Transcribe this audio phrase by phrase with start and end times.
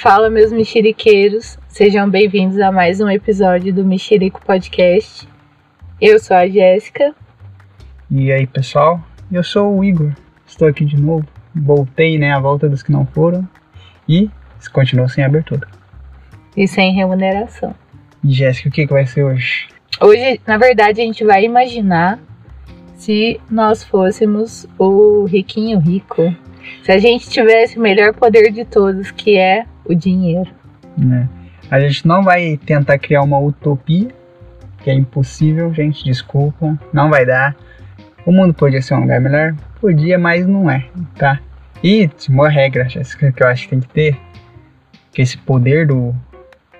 [0.00, 1.58] Fala, meus mexeriqueiros.
[1.66, 5.28] Sejam bem-vindos a mais um episódio do Mexerico Podcast.
[6.00, 7.12] Eu sou a Jéssica.
[8.08, 9.02] E aí, pessoal?
[9.30, 10.12] Eu sou o Igor.
[10.46, 11.26] Estou aqui de novo.
[11.52, 12.32] Voltei, né?
[12.32, 13.46] A volta dos que não foram.
[14.08, 14.30] E
[14.72, 15.66] continuou sem abertura.
[16.56, 17.74] E sem remuneração.
[18.22, 19.66] E Jéssica, o que, que vai ser hoje?
[20.00, 22.20] Hoje, na verdade, a gente vai imaginar
[22.94, 26.32] se nós fôssemos o riquinho rico.
[26.84, 30.50] Se a gente tivesse o melhor poder de todos, que é o dinheiro.
[31.12, 31.26] É.
[31.70, 34.08] A gente não vai tentar criar uma utopia,
[34.82, 37.56] que é impossível, gente, desculpa, não vai dar.
[38.24, 39.54] O mundo podia ser um lugar melhor?
[39.80, 41.40] Podia, mas não é, tá?
[41.82, 44.20] E uma regra, Jéssica, que eu acho que tem que ter,
[45.12, 46.14] que esse poder do,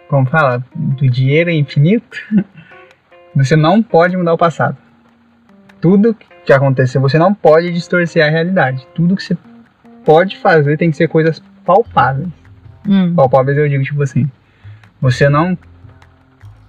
[0.08, 2.18] como fala, do dinheiro é infinito,
[3.34, 4.76] você não pode mudar o passado.
[5.80, 8.86] Tudo que aconteceu, você não pode distorcer a realidade.
[8.94, 9.36] Tudo que você
[10.04, 12.28] pode fazer tem que ser coisas palpáveis.
[12.86, 13.14] Hum.
[13.14, 14.30] Palpáveis eu digo, tipo assim,
[15.00, 15.56] você não.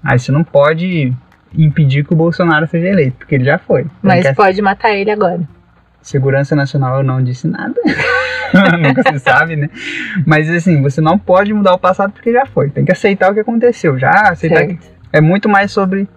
[0.03, 1.13] Aí você não pode
[1.53, 3.85] impedir que o Bolsonaro seja eleito, porque ele já foi.
[4.01, 5.41] Mas Então, pode matar ele agora.
[6.01, 7.75] Segurança Nacional eu não disse nada.
[8.79, 9.69] Nunca se sabe, né?
[10.25, 12.69] Mas assim, você não pode mudar o passado porque já foi.
[12.69, 13.97] Tem que aceitar o que aconteceu.
[13.99, 14.79] Já aceitar que
[15.11, 16.07] é muito mais sobre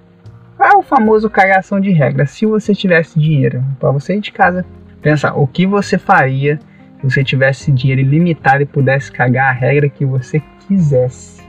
[0.58, 2.24] ah, o famoso cagação de regra.
[2.26, 4.64] Se você tivesse dinheiro para você ir de casa,
[5.02, 6.58] pensar o que você faria
[7.02, 11.42] se você tivesse dinheiro ilimitado e pudesse cagar a regra que você quisesse.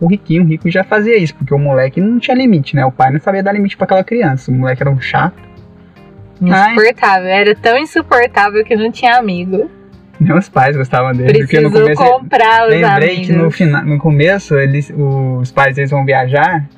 [0.00, 2.84] O riquinho, o rico já fazia isso, porque o moleque não tinha limite, né?
[2.84, 4.50] O pai não sabia dar limite para aquela criança.
[4.50, 5.40] O moleque era um chato.
[6.42, 6.74] Ai.
[6.74, 7.28] Insuportável.
[7.28, 9.70] Era tão insuportável que não tinha amigo.
[10.20, 11.38] Nem os pais gostavam dele.
[11.38, 13.26] porque no começo comprar os Lembrei amigos.
[13.26, 16.68] que no, fina, no começo eles, os pais deles vão viajar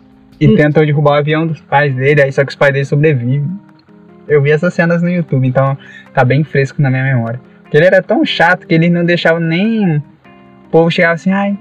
[0.40, 0.54] e Hum.
[0.56, 3.48] tentam derrubar o avião dos pais dele, aí só que os pais dele sobrevivem.
[4.28, 5.76] Eu vi essas cenas no YouTube, então
[6.12, 7.40] tá bem fresco na minha memória.
[7.72, 9.96] Ele era tão chato que ele não deixava nem.
[9.96, 11.56] O povo chegava assim, ai,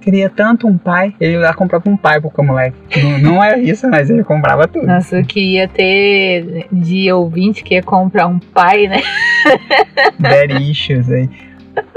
[0.00, 1.14] queria tanto um pai.
[1.20, 2.76] Ele ia lá comprava um pai pro moleque.
[3.02, 4.86] Não, não era isso, mas ele comprava tudo.
[4.86, 9.00] Nossa, o que ia ter de ouvinte que ia comprar um pai, né?
[10.60, 11.30] Issues aí.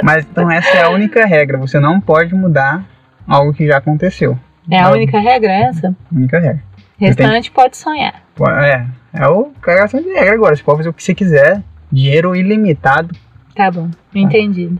[0.01, 1.57] Mas então essa é a única regra.
[1.57, 2.85] Você não pode mudar
[3.27, 4.37] algo que já aconteceu.
[4.69, 5.95] É a única regra essa?
[6.11, 6.63] Única regra.
[6.97, 8.23] Restante pode sonhar.
[8.63, 10.55] É, é o cagação de regra agora.
[10.55, 11.61] Você pode fazer o que você quiser,
[11.91, 13.15] dinheiro ilimitado
[13.55, 14.79] Tá bom, entendido.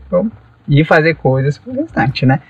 [0.68, 2.42] e fazer coisas pro restante, né?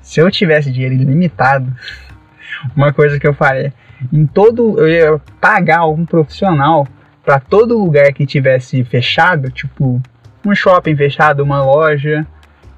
[0.00, 1.72] Se eu tivesse dinheiro ilimitado,
[2.76, 3.72] uma coisa que eu faria,
[4.12, 4.78] em todo.
[4.78, 6.86] Eu ia pagar algum profissional
[7.24, 10.00] para todo lugar que tivesse fechado, tipo
[10.44, 12.24] um shopping fechado, uma loja,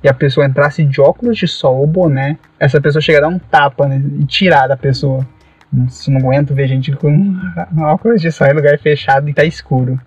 [0.03, 3.29] e a pessoa entrasse de óculos de sol ou boné, essa pessoa chega a dar
[3.29, 5.27] um tapa né, e tirar da pessoa.
[5.71, 7.37] Nossa, não aguento ver gente com
[7.79, 10.01] óculos de sol em lugar fechado e tá escuro.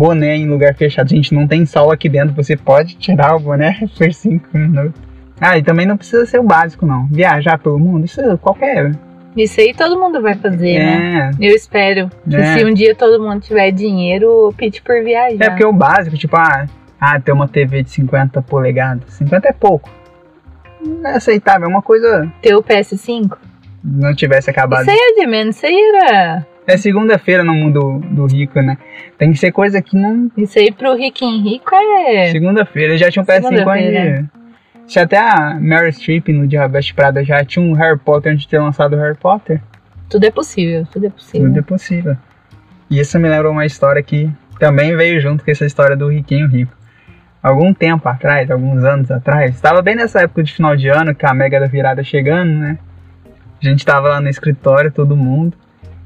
[0.00, 1.10] Boné em lugar fechado.
[1.10, 4.98] Gente, não tem sol aqui dentro, você pode tirar o boné por 5 minutos.
[5.38, 7.06] Ah, e também não precisa ser o básico, não.
[7.08, 8.92] Viajar pelo mundo, isso é qualquer.
[9.36, 11.30] Isso aí todo mundo vai fazer, né?
[11.38, 12.54] É, Eu espero que É.
[12.58, 15.44] se um dia todo mundo tiver dinheiro, opte por viajar.
[15.44, 16.66] é porque o básico, tipo, ah,
[16.98, 19.04] ah, ter uma TV de 50 polegadas.
[19.14, 19.90] 50 é pouco.
[20.82, 22.26] Não é aceitável, é uma coisa.
[22.40, 23.36] Ter o PS5?
[23.84, 24.82] Não tivesse acabado.
[24.82, 26.46] Isso aí é de menos, isso aí era.
[26.70, 28.78] É segunda-feira no mundo do rico, né?
[29.18, 30.30] Tem que ser coisa que não.
[30.36, 32.30] Isso aí pro riquinho rico é.
[32.30, 34.20] Segunda-feira já tinha um PS5 Segunda-feira.
[34.20, 34.40] onde.
[34.86, 38.44] Se até a Mary Streep no Dia Veste Prada já tinha um Harry Potter antes
[38.44, 39.60] de ter lançado o Harry Potter.
[40.08, 41.48] Tudo é possível, tudo é possível.
[41.48, 42.16] Tudo é possível.
[42.88, 46.46] E isso me lembra uma história que também veio junto com essa história do riquinho
[46.46, 46.72] rico.
[47.42, 51.26] Algum tempo atrás, alguns anos atrás, estava bem nessa época de final de ano, que
[51.26, 52.78] a mega da virada chegando, né?
[53.60, 55.56] A gente tava lá no escritório, todo mundo.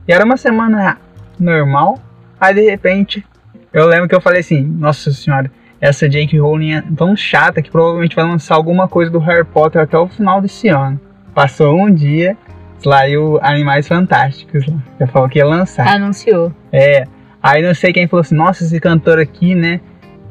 [0.06, 0.98] E era uma semana
[1.38, 1.98] normal.
[2.40, 3.24] Aí de repente,
[3.72, 5.50] eu lembro que eu falei assim: Nossa senhora,
[5.80, 9.82] essa Jake Rowling é tão chata que provavelmente vai lançar alguma coisa do Harry Potter
[9.82, 11.00] até o final desse ano.
[11.34, 12.36] Passou um dia,
[12.78, 14.76] saiu Animais Fantásticos lá.
[15.00, 15.86] Já falou que ia lançar.
[15.88, 16.52] Anunciou.
[16.72, 17.04] É.
[17.42, 19.80] Aí não sei quem falou assim, nossa, esse cantor aqui, né?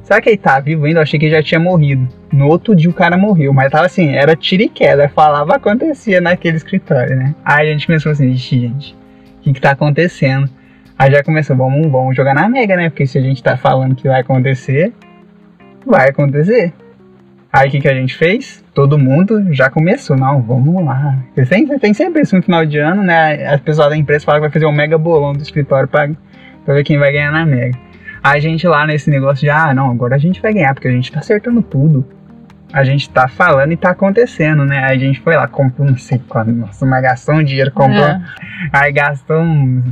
[0.01, 0.99] Será que ele tá vivo ainda?
[0.99, 2.07] Eu achei que ele já tinha morrido.
[2.31, 6.19] No outro dia o cara morreu, mas tava assim, era tiro e queda, falava acontecia
[6.19, 7.35] naquele escritório, né?
[7.45, 9.02] Aí a gente pensou assim, gente, o
[9.43, 10.49] que que tá acontecendo?
[10.97, 12.89] Aí já começou, vamos, vamos jogar na mega, né?
[12.89, 14.93] Porque se a gente tá falando que vai acontecer,
[15.85, 16.73] vai acontecer.
[17.51, 18.63] Aí o que, que a gente fez?
[18.73, 21.19] Todo mundo já começou, não, vamos lá.
[21.47, 23.45] Tem, tem sempre isso no final de ano, né?
[23.45, 26.09] As pessoas da empresa falam que vai fazer um mega bolão do escritório pra,
[26.65, 27.77] pra ver quem vai ganhar na mega.
[28.23, 30.91] A gente lá nesse negócio de, ah, não, agora a gente vai ganhar, porque a
[30.91, 32.05] gente tá acertando tudo.
[32.73, 34.79] A gente tá falando e tá acontecendo, né?
[34.83, 38.03] Aí a gente foi lá, comprou não sei quanto, nossa, mas gastou um dinheiro, comprou.
[38.03, 38.19] É.
[38.73, 39.83] Aí gastou uns.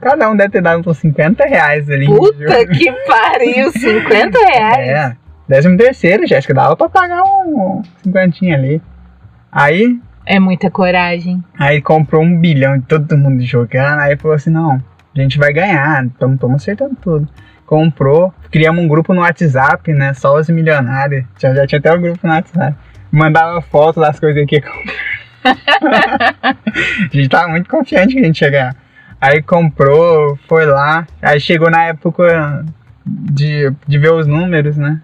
[0.00, 2.06] Cada um deve ter dado uns 50 reais ali.
[2.06, 4.88] Puta que pariu, 50 reais.
[4.88, 5.16] É.
[5.48, 8.82] Décimo terceiro, Jéssica, dava pra pagar um cinquentinho ali.
[9.50, 11.42] Aí, É muita coragem.
[11.58, 14.00] aí comprou um bilhão de todo mundo jogando.
[14.00, 14.82] Aí falou assim: não,
[15.20, 17.28] a gente vai ganhar, estamos acertando tudo.
[17.66, 20.14] Comprou, criamos um grupo no WhatsApp, né?
[20.14, 21.24] Só os milionários.
[21.38, 22.76] Já, já tinha até o grupo no WhatsApp.
[23.10, 24.62] Mandava foto das coisas que
[25.44, 26.54] a
[27.12, 28.76] gente tava muito confiante que a gente ia ganhar.
[29.20, 31.06] Aí comprou, foi lá.
[31.20, 32.64] Aí chegou na época
[33.04, 35.00] de, de ver os números, né?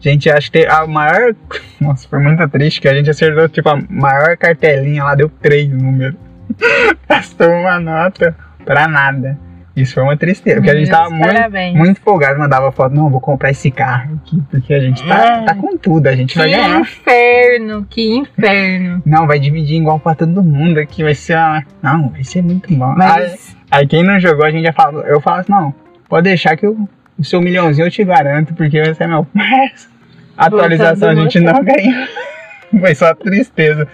[0.00, 1.34] Gente, acho que a maior.
[1.80, 5.68] Nossa, foi muito triste que a gente acertou, tipo, a maior cartelinha lá deu três
[5.68, 6.16] números.
[7.08, 9.38] Gastou uma nota pra nada.
[9.76, 13.20] Isso foi uma tristeza, porque a gente tava muito, muito empolgado, mandava foto, não, vou
[13.20, 15.42] comprar esse carro aqui, porque a gente tá, É.
[15.44, 16.80] tá com tudo, a gente vai Que ganhar.
[16.80, 19.02] inferno, que inferno.
[19.04, 21.62] Não, vai dividir igual pra todo mundo aqui, vai ser uma...
[21.82, 22.90] Não, vai ser muito bom.
[22.92, 25.74] Aí, Mas aí quem não jogou, a gente já falou, eu falo assim, não,
[26.08, 26.88] pode deixar que eu,
[27.18, 29.26] o seu milhãozinho eu te garanto, porque vai ser meu.
[29.34, 29.90] Mas
[30.38, 32.06] atualização a gente não ganhou.
[32.80, 33.86] Foi só tristeza.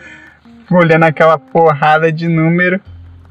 [0.71, 2.81] Olhando aquela porrada de número.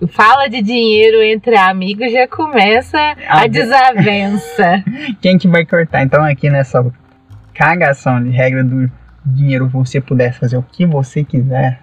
[0.07, 4.83] Fala de dinheiro entre amigos já começa Ah, a desavença.
[5.21, 6.03] Quem que vai cortar?
[6.03, 6.83] Então aqui nessa
[7.53, 8.89] cagação de regra do
[9.25, 11.79] dinheiro, você pudesse fazer o que você quiser.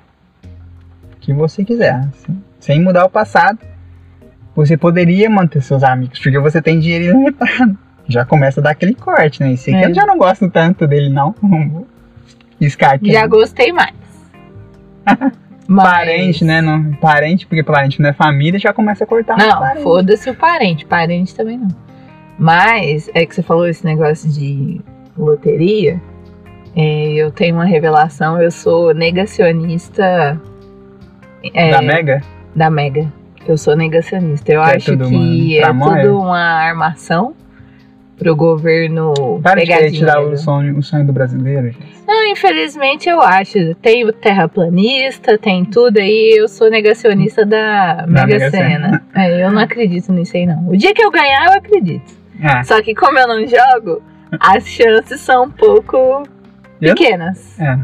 [1.12, 1.94] O que você quiser.
[1.94, 3.58] assim, sem mudar o passado.
[4.56, 7.78] Você poderia manter seus amigos, porque você tem dinheiro ilimitado.
[8.08, 9.52] Já começa a dar aquele corte, né?
[9.52, 9.88] Esse aqui É.
[9.90, 11.34] eu já não gosto tanto dele, não.
[12.90, 13.12] Aqui.
[13.12, 13.94] Já gostei mais.
[15.70, 16.62] Mas- Parente, né?
[16.62, 20.86] Não, parente, porque parente não é família, já começa a cortar Não, foda-se o parente.
[20.86, 21.68] Parente também não.
[22.38, 24.80] Mas é que você falou esse negócio de
[25.16, 26.00] loteria.
[26.74, 28.40] é, eu tenho uma revelação.
[28.40, 30.40] Eu sou negacionista
[31.52, 32.22] é, Da Mega?
[32.54, 33.12] da Mega.
[33.46, 34.50] Eu sou negacionista.
[34.52, 37.34] Eu Que é acho tudo que uma é tudo uma armação
[38.18, 39.12] pro governo
[39.42, 41.97] Para de pegar querer tirar o sonho, o sonho do brasileiro, gente.
[42.08, 43.74] Não, infelizmente eu acho.
[43.82, 46.34] Tem o terraplanista, tem tudo aí.
[46.38, 49.04] Eu sou negacionista da Mega Mega Sena.
[49.14, 50.68] É, eu não acredito nisso aí, não.
[50.70, 52.10] O dia que eu ganhar, eu acredito.
[52.42, 54.02] Ah, Só que como eu não jogo,
[54.40, 56.22] as chances são um pouco
[56.80, 57.60] pequenas.
[57.60, 57.76] é.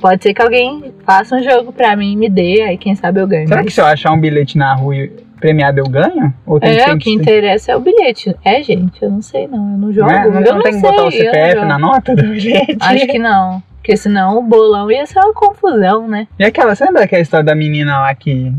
[0.00, 3.22] Pode ser que alguém faça um jogo pra mim e me dê, aí quem sabe
[3.22, 3.48] eu ganho.
[3.48, 5.10] Será que se eu achar um bilhete na rua e
[5.44, 6.32] premiado eu ganho?
[6.46, 8.34] Ou tem, É, tem o que interessa é o bilhete.
[8.42, 9.72] É, gente, eu não sei não.
[9.72, 10.10] Eu não jogo.
[10.10, 10.30] Não, é?
[10.30, 12.78] não, eu não tem que sei, botar o eu CPF na nota do bilhete?
[12.80, 13.62] Acho que não.
[13.76, 16.26] Porque senão o bolão ia ser uma confusão, né?
[16.38, 18.50] E aquela, você lembra daquela história da menina lá que,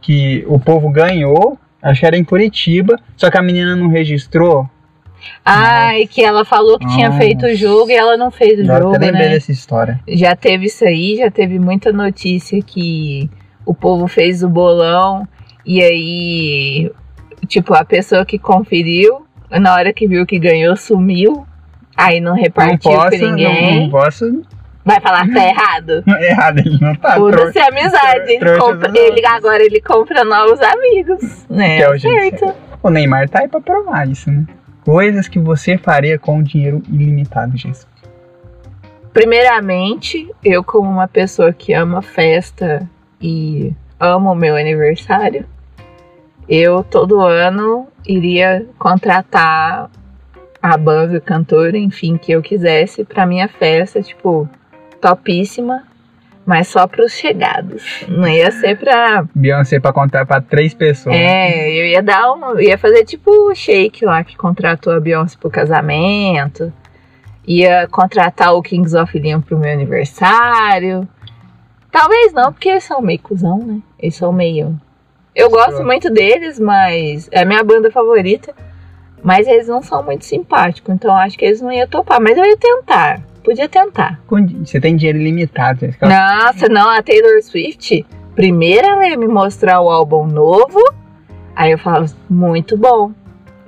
[0.00, 1.56] que o povo ganhou?
[1.80, 4.68] Acho que era em Curitiba, só que a menina não registrou.
[5.44, 7.20] Ai, que ela falou que tinha Nossa.
[7.20, 9.34] feito o jogo e ela não fez o Agora jogo, até lembrei né?
[9.34, 10.00] dessa história.
[10.08, 13.30] Já teve isso aí, já teve muita notícia que
[13.64, 15.28] o povo fez o bolão
[15.66, 16.92] e aí,
[17.48, 21.46] tipo, a pessoa que conferiu, na hora que viu que ganhou, sumiu.
[21.96, 23.80] Aí não Não repartiu posso, com não, ninguém.
[23.84, 24.42] não posso.
[24.84, 26.04] Vai falar que tá errado.
[26.06, 27.16] Errado, ele não tá.
[27.16, 28.38] Foda-se a amizade.
[28.38, 31.46] Trouxa compra- ele, agora ele compra novos amigos.
[31.50, 31.78] Né?
[31.78, 32.54] Que é o jeito certo.
[32.82, 34.44] O Neymar tá aí pra provar isso, né?
[34.84, 37.90] Coisas que você faria com dinheiro ilimitado, Jéssica.
[39.12, 42.88] Primeiramente, eu como uma pessoa que ama festa
[43.20, 45.46] e amo o meu aniversário,
[46.48, 49.90] eu todo ano iria contratar
[50.62, 54.48] a banda, cantora, enfim, que eu quisesse pra minha festa, tipo,
[55.00, 55.84] topíssima,
[56.44, 58.04] mas só pros chegados.
[58.08, 61.14] Não ia ser pra Beyoncé pra contar pra três pessoas.
[61.14, 62.58] é, eu ia dar um.
[62.60, 66.72] Ia fazer tipo o Shake lá que contratou a Beyoncé pro casamento.
[67.46, 71.08] Ia contratar o Kings of Leon pro meu aniversário.
[71.90, 73.80] Talvez não, porque eles são meio cuzão, né?
[73.98, 74.78] Eles são meio.
[75.36, 78.54] Eu gosto muito deles, mas é a minha banda favorita.
[79.22, 82.20] Mas eles não são muito simpáticos, então acho que eles não iam topar.
[82.20, 83.20] Mas eu ia tentar.
[83.44, 84.20] Podia tentar.
[84.64, 86.08] Você tem dinheiro ilimitado, Jéssica.
[86.08, 90.80] Nossa, não, a Taylor Swift, primeiro ela ia me mostrar o álbum novo,
[91.54, 93.12] aí eu falava, muito bom,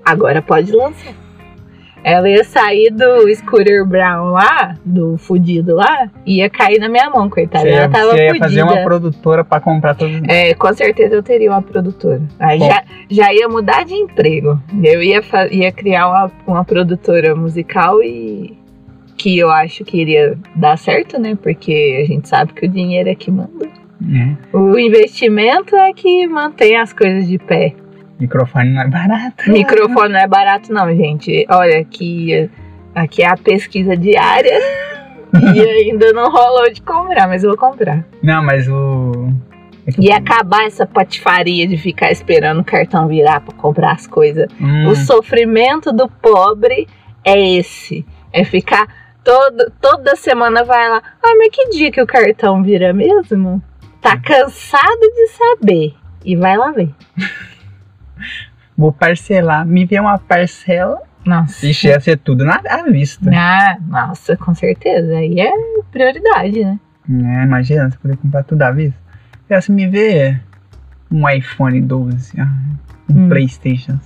[0.04, 1.12] agora pode lançar.
[2.04, 7.10] Ela ia sair do Scooter Brown lá, do fudido lá, e ia cair na minha
[7.10, 7.64] mão, coitada.
[7.64, 8.44] Você ela tava você ia fudida.
[8.46, 12.22] fazer uma produtora pra comprar todos É, com certeza eu teria uma produtora.
[12.38, 12.68] Aí Bom.
[12.68, 14.60] já, já ia mudar de emprego.
[14.82, 18.56] Eu ia, ia criar uma, uma produtora musical e
[19.16, 21.36] que eu acho que iria dar certo, né?
[21.42, 23.66] Porque a gente sabe que o dinheiro é que manda.
[24.00, 24.36] né?
[24.52, 27.74] O investimento é que mantém as coisas de pé.
[28.18, 29.50] Microfone não é barato.
[29.50, 31.46] Microfone não é barato, não, gente.
[31.48, 32.50] Olha, aqui,
[32.94, 34.58] aqui é a pesquisa diária
[35.54, 35.60] e
[35.90, 38.04] ainda não rolou de comprar, mas eu vou comprar.
[38.22, 39.12] Não, mas o.
[39.86, 44.48] é E acabar essa patifaria de ficar esperando o cartão virar pra comprar as coisas.
[44.60, 46.88] Hum, O sofrimento do pobre
[47.24, 48.04] é esse.
[48.32, 48.86] É ficar
[49.28, 51.02] Toda, toda semana vai lá.
[51.22, 53.62] Ah, mas que dia que o cartão vira mesmo?
[54.00, 55.94] Tá cansado de saber.
[56.24, 56.88] E vai lá ver.
[58.76, 59.66] Vou parcelar.
[59.66, 61.00] Me vê uma parcela.
[61.24, 61.66] Nossa.
[61.66, 63.30] Ixi, ia ser tudo na à vista.
[63.34, 65.16] Ah, nossa, com certeza.
[65.16, 65.50] Aí é
[65.90, 66.78] prioridade, né?
[67.10, 68.98] É, imagina, você poder comprar tudo à vista.
[69.50, 70.38] Já se me vê
[71.10, 72.48] um iPhone 12, ah,
[73.10, 73.28] um Hum.
[73.28, 73.98] Playstation.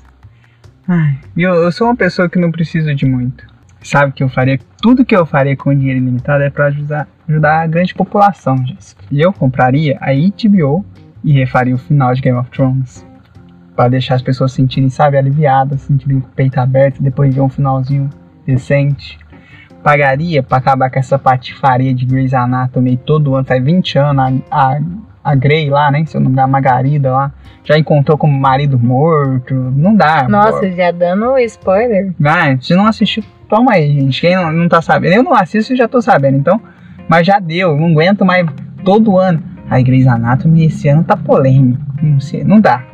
[0.86, 3.46] Ai, e eu, eu sou uma pessoa que não precisa de muito.
[3.82, 4.58] Sabe que eu faria?
[4.80, 9.02] Tudo que eu faria com dinheiro ilimitado é pra ajudar, ajudar a grande população, Jéssica.
[9.10, 10.84] E eu compraria a HBO
[11.24, 13.04] e refaria o final de Game of Thrones.
[13.74, 17.32] Pra deixar as pessoas se sentirem, sabe, aliviadas, se sentirem com o peito aberto depois
[17.32, 18.10] de um finalzinho
[18.46, 19.18] decente.
[19.82, 24.72] Pagaria pra acabar com essa patifaria de Grey's Anatomy todo ano, faz 20 anos, a,
[24.74, 24.80] a,
[25.24, 27.32] a Grey lá, né, se eu não me engano, a Margarida lá,
[27.64, 30.28] já encontrou como marido morto, não dá.
[30.28, 32.12] Nossa, já dando spoiler.
[32.18, 34.20] Vai, se não assistiu, toma aí, gente.
[34.20, 36.60] Quem não, não tá sabendo, eu não assisto e já tô sabendo, então.
[37.08, 38.46] Mas já deu, não aguento mais
[38.84, 39.42] todo ano.
[39.68, 41.80] A Grey's Anatomy esse ano tá polêmico.
[42.02, 42.84] Não sei, não dá.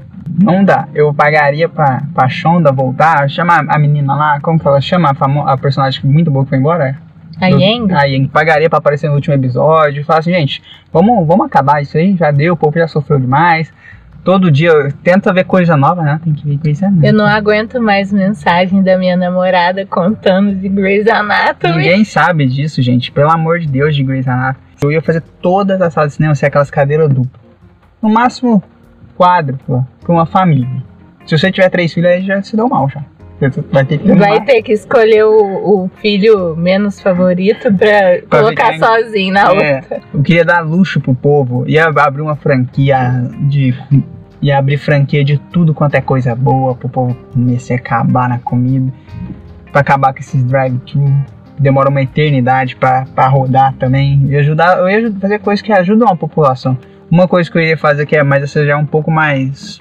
[0.43, 0.89] Não dá.
[0.95, 3.29] Eu pagaria pra, pra Shonda voltar.
[3.29, 5.11] Chama a menina lá, como que ela chama?
[5.11, 6.97] A, famo- a personagem muito boa que foi embora?
[7.41, 7.93] A Yang?
[7.95, 10.05] A Yang pagaria pra aparecer no último episódio.
[10.05, 12.17] Falar assim, gente, vamos, vamos acabar isso aí.
[12.17, 13.73] Já deu, o povo já sofreu demais.
[14.25, 16.21] Todo dia eu tento ver coisa nova, né?
[16.23, 17.07] Tem que ver coisa nova.
[17.07, 21.77] Eu não aguento mais mensagem da minha namorada contando de Grey's Anatomy.
[21.77, 23.11] Ninguém sabe disso, gente.
[23.13, 24.65] Pelo amor de Deus, de Grey's Anatomy.
[24.83, 27.41] Eu ia fazer todas as salas de cinema ser aquelas cadeiras duplas.
[28.03, 28.63] No máximo,
[29.19, 30.83] quádrupla pra uma família.
[31.27, 33.03] Se você tiver três filhos, aí já se deu mal já.
[33.71, 38.87] Vai ter Vai ter que escolher o, o filho menos favorito pra, Pra colocar ficar
[38.87, 40.01] sozinho na É, outra.
[40.13, 41.65] eu queria dar luxo pro povo.
[41.69, 42.99] Ia abrir uma franquia
[43.43, 43.75] de.
[44.43, 48.39] Ia abrir franquia de tudo quanto é coisa boa pro povo começar a acabar na
[48.41, 48.93] comida.
[49.71, 51.05] Pra acabar com esses drive-thru.
[51.59, 54.21] Demora uma eternidade pra, pra rodar também.
[54.27, 54.79] E ajudar.
[54.79, 56.77] Eu ia fazer coisas que ajudam a população.
[57.11, 59.81] Uma coisa que eu iria fazer que é mais essa já é um pouco mais.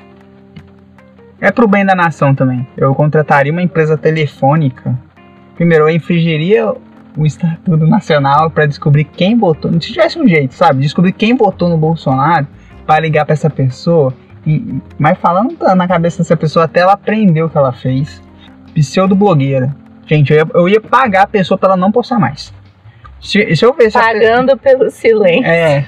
[1.42, 2.66] É pro bem da nação também.
[2.78, 4.98] Eu contrataria uma empresa telefônica.
[5.56, 6.74] Primeiro, eu infringiria
[7.18, 9.72] o Estatuto Nacional para descobrir quem votou.
[9.74, 10.82] Se tivesse um jeito, sabe?
[10.82, 12.48] Descobrir quem votou no Bolsonaro
[12.86, 14.14] para ligar para essa pessoa.
[14.46, 18.22] E, mas falando na cabeça dessa pessoa até ela aprender o que ela fez.
[18.74, 19.76] Pseudo blogueira.
[20.06, 22.54] Gente, eu ia, eu ia pagar a pessoa para ela não postar mais.
[23.20, 25.46] Se, se eu ver pe- Pagando pelo silêncio.
[25.46, 25.86] é.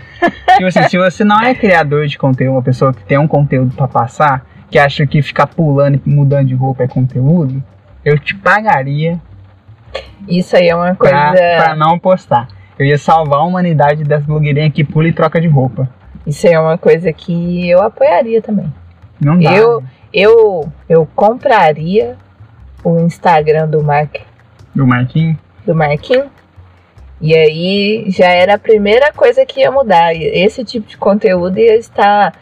[0.54, 3.74] Tipo assim, se você não é criador de conteúdo, uma pessoa que tem um conteúdo
[3.76, 7.64] pra passar, que acha que ficar pulando e mudando de roupa é conteúdo,
[8.04, 9.20] eu te pagaria
[10.28, 11.16] Isso aí é uma coisa.
[11.16, 12.48] pra, não postar.
[12.78, 15.88] Eu ia salvar a humanidade das blogueirinhas que pula e troca de roupa.
[16.26, 18.72] Isso aí é uma coisa que eu apoiaria também.
[19.22, 19.54] Não dá.
[19.56, 19.84] Eu,
[20.14, 22.16] eu, eu compraria
[22.84, 24.16] o Instagram do Mark,
[24.76, 25.38] Do Marquinhos.
[25.66, 26.28] do Marquinhos.
[27.22, 30.16] E aí já era a primeira coisa que ia mudar.
[30.16, 32.34] Esse tipo de conteúdo ia estar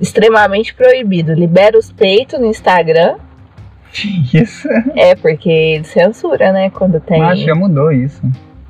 [0.00, 1.32] extremamente proibido.
[1.32, 3.16] Libera os peitos no Instagram.
[4.32, 4.68] Isso.
[4.94, 6.70] É, porque censura, né?
[6.70, 7.22] Quando tem.
[7.30, 8.20] Que já mudou isso.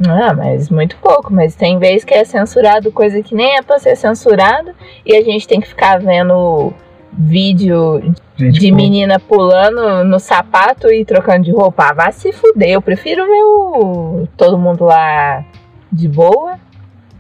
[0.07, 1.33] Ah, mas muito pouco.
[1.33, 4.73] Mas tem vez que é censurado coisa que nem é pra ser censurado.
[5.05, 6.73] E a gente tem que ficar vendo
[7.13, 11.89] vídeo Gente, de pô, menina pulando no sapato e trocando de roupa.
[11.91, 12.71] Ah, vai se fuder.
[12.71, 15.45] Eu prefiro ver o, todo mundo lá
[15.93, 16.59] de boa,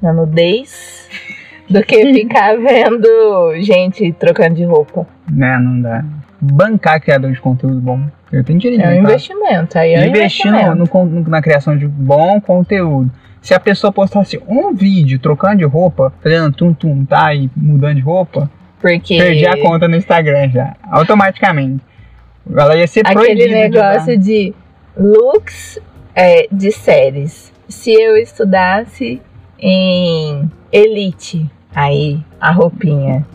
[0.02, 1.08] na nudez,
[1.70, 3.06] do que ficar vendo
[3.60, 5.06] gente trocando de roupa.
[5.30, 6.04] Né, não dá.
[6.40, 8.00] Bancar criador de conteúdo bom.
[8.30, 8.82] Eu tenho direito.
[8.82, 9.78] É um investimento.
[9.78, 10.74] Aí é Investir investimento.
[10.94, 13.10] no no- na criação de bom conteúdo.
[13.40, 17.32] Se a pessoa postasse um vídeo trocando de roupa, fazendo tum-tum, tá?
[17.32, 20.74] E mudando de roupa, Porque perdi a conta no Instagram já.
[20.90, 21.82] Automaticamente.
[22.54, 24.54] Ela ia ser aquele proibida de negócio de,
[24.96, 25.78] looks
[26.14, 27.52] é, de séries.
[27.68, 29.20] Se eu estudasse
[29.58, 33.26] em Elite, aí a roupinha.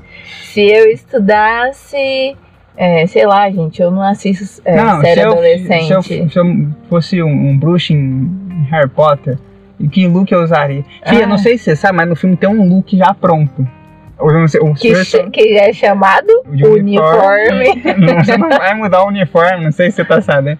[0.43, 2.37] Se eu estudasse,
[2.77, 5.85] é, sei lá, gente, eu não assisto é, Não, série se eu, adolescente.
[5.87, 8.29] se, eu, se eu fosse um, um bruxo em
[8.69, 9.37] Harry Potter,
[9.91, 10.85] que look eu usaria?
[11.07, 11.27] Fia, Ah.
[11.27, 13.67] não sei se você sabe, mas no filme tem um look já pronto.
[14.21, 17.81] O que, perso- cha- que é chamado uniforme.
[17.97, 20.59] Não, você não vai mudar o uniforme, não sei se você tá sabendo.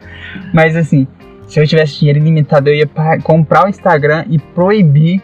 [0.53, 1.07] Mas assim,
[1.47, 2.89] se eu tivesse dinheiro ilimitado, eu ia
[3.23, 5.21] comprar o Instagram e proibir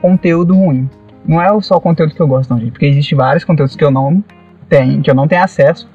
[0.00, 0.88] conteúdo ruim.
[1.26, 2.70] Não é só o conteúdo que eu gosto, não, gente.
[2.72, 4.22] Porque existe vários conteúdos que eu não
[4.68, 5.88] tenho, que eu não tenho acesso,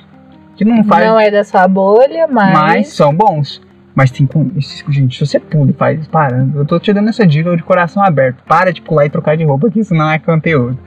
[0.57, 2.53] que não faz, Não é da sua bolha, mas.
[2.53, 3.61] mas são bons.
[3.93, 4.50] Mas tem com.
[4.89, 6.47] Gente, se você pula e faz, para.
[6.55, 8.41] Eu tô te dando essa dica de coração aberto.
[8.47, 10.77] Para de pular e trocar de roupa, que isso não é conteúdo.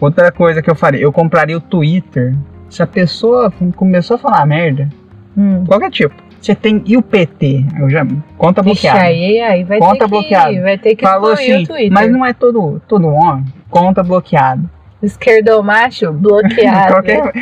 [0.00, 2.34] Outra coisa que eu faria, eu compraria o Twitter.
[2.68, 4.88] Se a pessoa começou a falar merda,
[5.36, 6.14] Hum, qualquer tipo.
[6.40, 6.82] Você tem.
[6.86, 7.64] E o PT?
[7.78, 8.04] Eu já.
[8.38, 9.00] Conta bloqueada.
[9.00, 10.62] aí, aí vai Conta ter que, bloqueado.
[10.62, 11.92] vai ter que Falou assim, o Twitter.
[11.92, 13.44] mas não é todo, todo homem.
[13.68, 14.68] Conta bloqueado.
[15.02, 16.92] Esquerdomacho bloqueado.
[16.94, 17.32] Qualquer.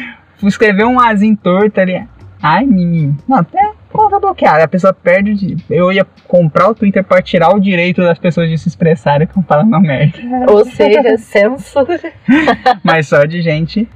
[0.42, 2.04] Escrever um azinho torto ali.
[2.42, 3.16] Ai, menino.
[3.26, 4.64] Não, até conta bloqueada.
[4.64, 5.34] A pessoa perde.
[5.34, 9.26] di- Eu ia comprar o Twitter pra tirar o direito das pessoas de se expressarem
[9.26, 10.18] com falando merda.
[10.50, 12.12] Ou seja, censura.
[12.84, 13.88] Mas só de gente.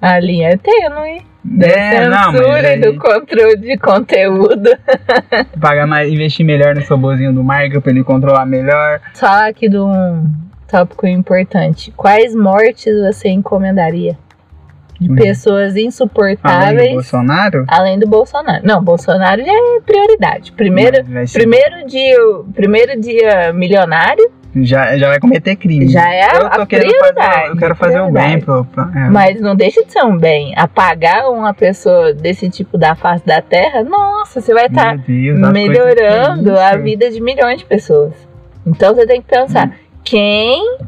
[0.00, 1.22] A linha é tênue.
[1.48, 4.70] Da É, não, censura e aí, do controle de conteúdo.
[5.60, 9.00] pagar mais, investir melhor no sobozinho do Marco pra ele controlar melhor.
[9.14, 10.28] Só aqui de um
[10.68, 11.92] tópico importante.
[11.96, 14.18] Quais mortes você encomendaria?
[15.00, 15.14] De Hum.
[15.14, 16.92] pessoas Além do insuportáveis.
[16.92, 17.64] Bolsonaro.
[17.68, 18.60] Além do Bolsonaro.
[18.66, 20.52] Não, Bolsonaro já é prioridade.
[20.52, 22.16] Primeiro, primeiro dia,
[22.54, 24.30] primeiro dia milionário,
[24.62, 25.86] já, já vai cometer crime.
[25.86, 27.48] já é eu a querendo fazer, prioridade.
[27.50, 29.10] eu quero fazer o bem pro, pro- é.
[29.10, 30.54] Mas não deixa de ser um bem.
[30.56, 36.52] Apagar uma pessoa desse tipo da face da terra, nossa, você vai estar as melhorando
[36.56, 38.14] é a vida de milhões de pessoas.
[38.66, 39.72] Então você tem que pensar,
[40.02, 40.78] quem.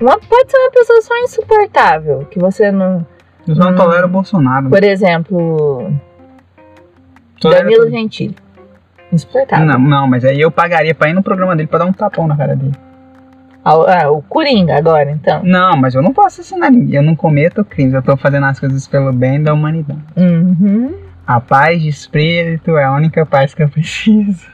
[0.00, 3.04] Uma, pode ser uma pessoa só insuportável, que você não.
[3.46, 3.74] Eu só não Hum.
[3.76, 4.68] tolero o Bolsonaro.
[4.68, 5.92] Por exemplo,
[7.40, 7.90] Tolero Danilo tudo.
[7.92, 8.36] Gentili.
[9.12, 9.66] Insuportável.
[9.66, 12.26] Não, não, mas aí eu pagaria pra ir no programa dele pra dar um tapão
[12.26, 12.74] na cara dele.
[13.64, 15.42] Ah, o Coringa agora, então.
[15.42, 16.96] Não, mas eu não posso assassinar ninguém.
[16.96, 17.94] Eu não cometo crimes.
[17.94, 20.00] Eu tô fazendo as coisas pelo bem da humanidade.
[20.16, 20.94] Uhum.
[21.26, 24.46] A paz de espírito é a única paz que eu preciso.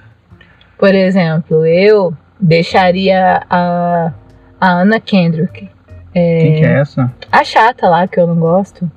[0.79, 4.13] Por exemplo, eu deixaria a,
[4.59, 5.69] a Anna Kendrick.
[6.13, 7.11] Quem que é essa?
[7.31, 8.91] A chata lá, que eu não gosto.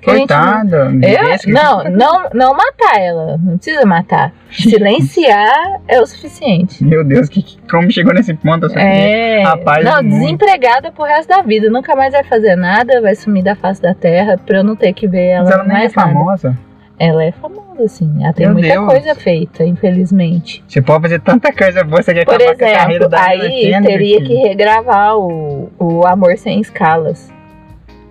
[0.00, 0.76] Que a gente não- Coitada.
[1.02, 3.38] Eu, não, não, não matar ela.
[3.42, 4.32] Não precisa matar.
[4.52, 6.84] Silenciar é o suficiente.
[6.84, 8.68] Meu Deus, que, que- como chegou nesse ponto?
[8.68, 9.44] Queria- É.
[9.44, 11.70] a paz não, desempregada pro resto da vida.
[11.70, 14.92] Nunca mais vai fazer nada, vai sumir da face da terra pra eu não ter
[14.92, 16.56] que ver ela, Mas ela nem é famosa.
[16.98, 18.22] Ela é famosa, sim.
[18.22, 18.86] Ela tem Meu muita Deus.
[18.86, 20.62] coisa feita, infelizmente.
[20.68, 23.22] Você pode fazer tanta coisa boa, você quer Por acabar com a carreira exemplo, da
[23.24, 23.38] aí
[23.72, 23.86] Kendrick.
[23.86, 27.32] teria que regravar o, o Amor Sem Escalas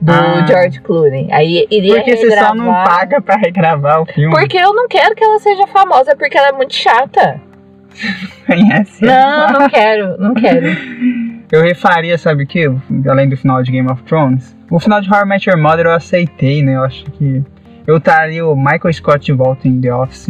[0.02, 0.46] do Ah.
[0.46, 1.30] George Clooney.
[1.32, 2.50] Aí iria Porque você regravar.
[2.50, 4.36] só não paga pra regravar o filme.
[4.36, 7.40] Porque eu não quero que ela seja famosa, porque ela é muito chata.
[8.46, 9.06] Conhece?
[9.06, 10.68] Não, não quero, não quero.
[11.52, 12.66] Eu refaria, sabe o que?
[13.08, 14.56] Além do final de Game of Thrones.
[14.72, 16.76] O final de How I Met Your Mother eu aceitei, né?
[16.76, 17.44] Eu acho que.
[17.86, 20.30] Eu traria o Michael Scott de volta em The Office.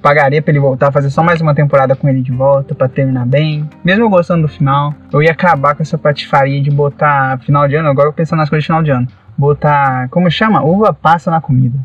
[0.00, 3.26] Pagaria pra ele voltar, fazer só mais uma temporada com ele de volta, pra terminar
[3.26, 3.68] bem.
[3.82, 7.74] Mesmo eu gostando do final, eu ia acabar com essa patifaria de botar final de
[7.74, 7.88] ano.
[7.88, 9.08] Agora eu pensando nas coisas de final de ano.
[9.36, 10.08] Botar.
[10.10, 10.62] Como chama?
[10.62, 11.78] Uva passa na comida.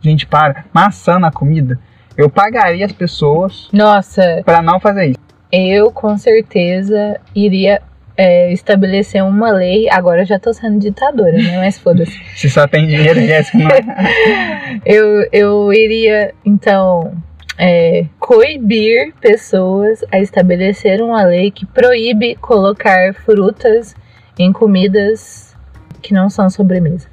[0.00, 0.64] Gente, para.
[0.72, 1.78] Maçã na comida.
[2.16, 5.18] Eu pagaria as pessoas Nossa, pra não fazer isso.
[5.52, 7.82] eu com certeza iria
[8.16, 9.88] é, estabelecer uma lei.
[9.90, 11.58] Agora eu já tô sendo ditadora, né?
[11.58, 12.18] Mas foda-se.
[12.36, 14.80] Se só tem dinheiro, Jéssica, não é?
[14.86, 17.12] Eu, eu iria, então,
[17.58, 23.94] é, coibir pessoas a estabelecer uma lei que proíbe colocar frutas
[24.38, 25.54] em comidas
[26.00, 27.08] que não são sobremesa.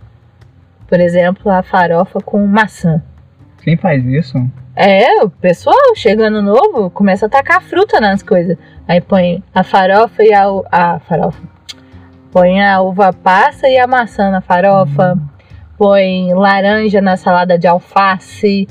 [0.87, 3.03] Por exemplo, a farofa com maçã.
[3.61, 4.37] Quem faz isso?
[4.79, 8.55] É, o pessoal chegando novo começa a tacar fruta nas coisas.
[8.87, 11.41] Aí põe a farofa e a, a farofa.
[12.31, 15.17] Põe a uva passa e a maçã na farofa.
[15.79, 18.67] Põe laranja na salada de alface.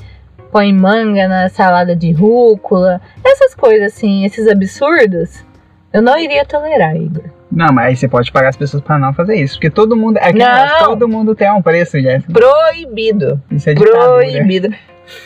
[0.49, 3.01] Põe manga na salada de rúcula.
[3.21, 5.43] Essas coisas assim, esses absurdos.
[5.91, 7.25] Eu não iria tolerar, Igor.
[7.51, 9.55] Não, mas aí você pode pagar as pessoas pra não fazer isso.
[9.55, 10.17] Porque todo mundo.
[10.19, 10.79] É que Não.
[10.85, 12.31] todo mundo tem um preço, Jéssica.
[12.31, 13.41] Proibido.
[13.51, 14.77] Isso é ditadura.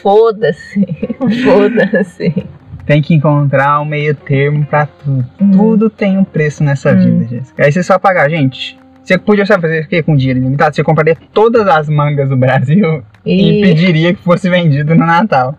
[0.02, 0.86] Foda-se.
[1.44, 2.46] Foda-se.
[2.86, 5.26] Tem que encontrar um meio termo pra tudo.
[5.40, 5.52] Hum.
[5.52, 7.20] Tudo tem um preço nessa Hum.
[7.20, 7.66] vida, Jéssica.
[7.66, 8.80] Aí você só pagar, gente.
[9.04, 10.76] Você podia sabe fazer o quê com dinheiro ilimitado?
[10.76, 13.62] Você compraria todas as mangas do Brasil e, E...
[13.62, 15.56] pediria que fosse vendido no Natal.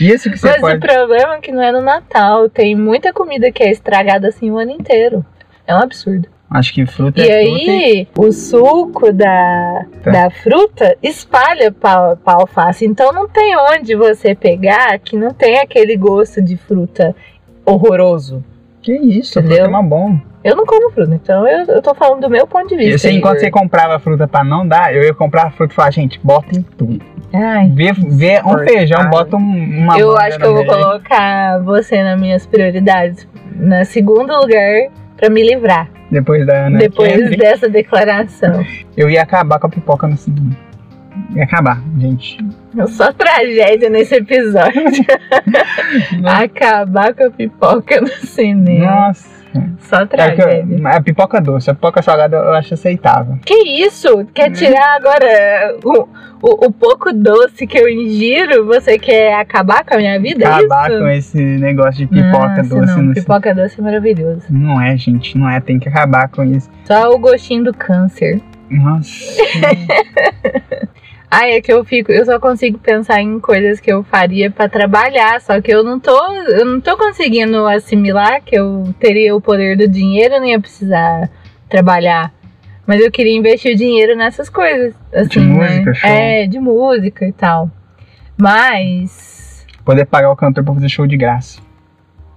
[0.00, 0.76] Isso que você Mas pode.
[0.76, 2.48] o problema é que não é no Natal.
[2.48, 5.24] Tem muita comida que é estragada assim o ano inteiro.
[5.66, 6.28] É um absurdo.
[6.50, 7.60] Acho que fruta E é fruta.
[7.62, 10.10] e- aí, o suco da, Tá.
[10.10, 12.86] da fruta espalha pra alface.
[12.86, 17.14] Então não tem onde você pegar que não tem aquele gosto de fruta
[17.66, 18.42] horroroso.
[18.80, 19.58] Que isso, Entendeu?
[19.64, 20.18] fruta é mó bom.
[20.42, 22.98] Eu não como fruta, então eu, eu tô falando do meu ponto de Eu vista.
[23.08, 25.90] sei, enquanto você comprava fruta pra não dar, eu ia comprar a fruta e falar,
[25.90, 27.04] gente, bota em tudo.
[27.34, 29.40] Ai, Vê, vê um feijão, bota um,
[29.82, 33.26] uma eu acho que eu vou colocar você nas minhas prioridades.
[33.54, 35.90] Na segundo lugar, pra me livrar.
[36.10, 38.64] Depois da Ana depois Kendrick, dessa declaração.
[38.96, 40.56] eu ia acabar com a pipoca no cinema.
[41.34, 42.38] Ia acabar, gente.
[42.86, 44.82] Só tragédia nesse episódio.
[46.24, 49.06] Acabar com a pipoca no cinema.
[49.08, 49.37] Nossa.
[49.80, 50.78] Só É que tragédia.
[50.78, 53.38] eu- a pipoca doce, a pipoca salgada eu acho aceitável.
[53.44, 54.26] Que isso?
[54.34, 56.02] Quer tirar agora o,
[56.42, 58.66] o, o pouco doce que eu ingiro?
[58.66, 60.44] Você quer acabar com a minha vida?
[60.44, 62.96] é Acabar com esse negócio de pipoca Nossa, doce.
[62.96, 64.42] Não, Não, pipoca doce é maravilhoso.
[64.50, 65.60] não é, gente, não é.
[65.60, 66.68] Tem que acabar com isso.
[66.84, 68.40] Só o gostinho do câncer.
[68.70, 69.08] Nossa.
[71.30, 74.68] Ai, é que eu fico, eu só consigo pensar em coisas que eu faria pra
[74.68, 79.40] trabalhar, só que eu não tô, eu não tô conseguindo assimilar que eu teria o
[79.40, 81.28] poder do dinheiro, eu não ia precisar
[81.68, 82.32] trabalhar.
[82.86, 85.94] Mas eu queria investir o dinheiro nessas coisas, assim, música, né?
[85.94, 86.10] show.
[86.10, 87.70] É, de música e tal.
[88.38, 91.60] Mas Poder pagar o cantor pra fazer show de graça.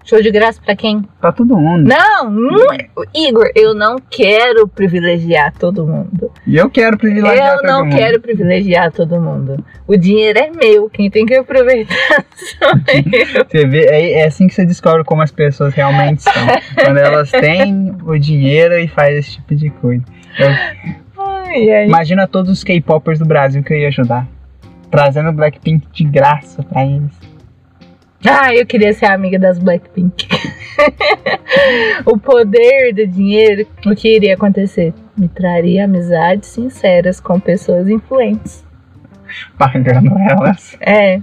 [0.03, 1.03] Show de graça pra quem?
[1.19, 1.87] Pra todo mundo.
[1.87, 2.67] Não, não,
[3.15, 6.31] Igor, eu não quero privilegiar todo mundo.
[6.45, 7.95] E eu quero privilegiar Eu todo não mundo.
[7.97, 9.63] quero privilegiar todo mundo.
[9.87, 11.95] O dinheiro é meu, quem tem que aproveitar
[12.35, 13.45] sou eu.
[13.49, 16.33] Você vê, é, é assim que você descobre como as pessoas realmente são.
[16.83, 20.03] quando elas têm o dinheiro e fazem esse tipo de coisa.
[20.39, 20.91] Eu-
[21.23, 24.25] Ai, imagina todos os K-popers do Brasil que eu ia ajudar.
[24.89, 27.11] Trazendo Blackpink de graça pra eles.
[28.25, 30.27] Ah, eu queria ser amiga das Blackpink.
[32.05, 34.93] o poder do dinheiro, o que iria acontecer?
[35.17, 38.63] Me traria amizades sinceras com pessoas influentes.
[39.57, 40.77] Pagando elas.
[40.79, 41.21] É,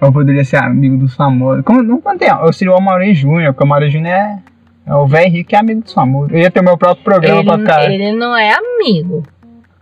[0.00, 1.64] Eu poderia ser amigo dos famosos.
[1.64, 4.38] Como, não contei, eu seria o Amaury Júnior, porque o Amaury Júnior é,
[4.86, 6.32] é o velho rico que é amigo dos famosos.
[6.32, 7.84] Eu ia ter o meu próprio programa pra ficar.
[7.84, 9.22] ele, ele não é amigo.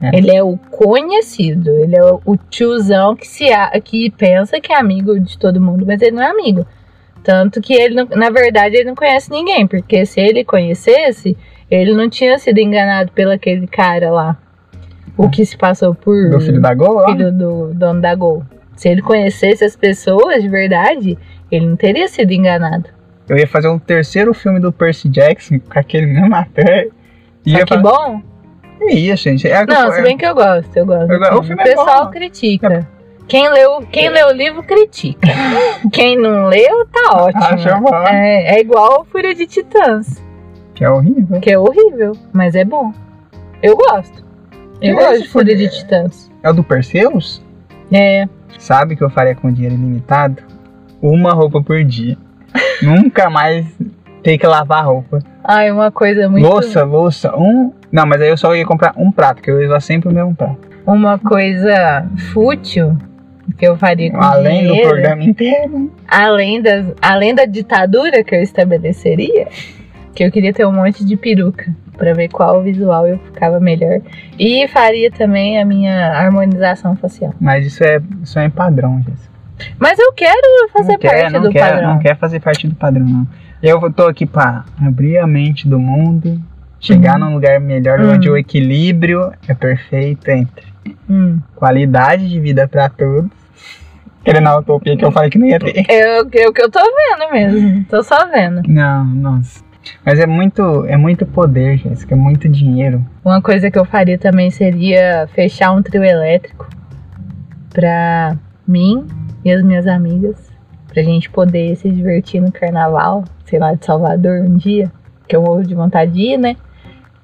[0.01, 0.17] É.
[0.17, 1.71] Ele é o conhecido.
[1.71, 5.85] Ele é o, tiozão que, se a- que pensa que é amigo de todo mundo,
[5.87, 6.65] mas ele não é amigo.
[7.25, 11.37] Tanto que ele, não- na verdade, ele não conhece ninguém, porque se ele conhecesse,
[11.71, 14.37] ele não tinha sido enganado pelo aquele cara lá.
[15.17, 18.45] O que se passou por Do filho da Gol, filho do dono da Gol.
[18.77, 21.19] Se ele conhecesse as pessoas de verdade,
[21.51, 22.89] ele não teria sido enganado.
[23.29, 26.87] Eu ia fazer um terceiro filme do Percy Jackson com aquele mesmo ator.
[27.45, 28.23] E Só que fa- bom.
[28.91, 29.49] Ia, gente.
[29.49, 31.11] É, Não, é- se bem que eu gosto, eu gosto.
[31.13, 32.11] Eu go- o é pessoal bom.
[32.11, 32.87] critica.
[33.27, 35.29] Quem leu, quem leu o livro critica.
[35.93, 37.45] Quem não leu, tá ótimo.
[37.45, 37.95] Acha bom.
[38.07, 40.23] É, é igual Fúria de Titãs,
[40.75, 41.39] Que é horrível.
[41.41, 42.91] que é horrível, mas é bom.
[43.63, 44.25] Eu gosto.
[44.81, 45.69] Eu Que é gosto de Fúria de?
[45.69, 46.31] Titãs.
[46.43, 47.45] É o do Perseus?
[47.93, 48.27] É.
[48.59, 50.43] Sabe o que eu faria com dinheiro ilimitado?
[51.03, 52.17] Uma roupa por dia.
[52.81, 53.67] Nunca mais
[54.23, 55.19] ter que lavar roupa.
[55.45, 56.47] Ai, uma coisa muito.
[56.49, 57.73] Louça, louça, um.
[57.91, 60.13] Não, mas aí eu só ia comprar um prato, que eu ia usar sempre o
[60.13, 60.59] mesmo prato.
[60.87, 62.97] Uma coisa fútil
[63.57, 65.93] que eu faria com Além do dinheiro, programa inteiro.
[66.07, 69.49] além, das, além da ditadura que eu estabeleceria,
[70.15, 74.01] que eu queria ter um monte de peruca pra ver qual visual eu ficava melhor.
[74.39, 77.35] E faria também a minha harmonização facial.
[77.41, 79.39] Mas isso é, isso é padrão, Jéssica.
[79.79, 81.95] Mas eu quero fazer não quer, parte não do quer, padrão.
[81.95, 83.27] Não quer fazer parte do padrão, não.
[83.61, 86.41] Eu tô aqui pra abrir a mente do mundo,
[86.81, 87.27] chegar Uhum.
[87.29, 88.13] num lugar melhor Uhum.
[88.15, 90.67] onde o equilíbrio é perfeito entre
[91.09, 91.39] Hum.
[91.57, 93.31] qualidade de vida pra todos.
[94.25, 95.85] Querendo a utopia que eu falei que não ia ter.
[95.91, 97.85] É o que é o que eu tô vendo mesmo.
[97.89, 98.63] Tô só vendo.
[98.69, 99.63] Não, nossa.
[100.05, 103.03] Mas é muito, é muito poder, Jéssica, é muito dinheiro.
[103.25, 106.69] Uma coisa que eu faria também seria fechar um trio elétrico
[107.73, 108.37] pra
[108.67, 109.07] mim
[109.45, 110.37] e as minhas amigas.
[110.93, 114.91] Pra gente poder se divertir no carnaval, sei lá, de Salvador um dia.
[115.27, 116.57] Que eu morro de vontade de ir, né?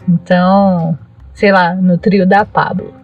[0.08, 0.98] Então,
[1.32, 2.94] sei lá, no trio da Pablo.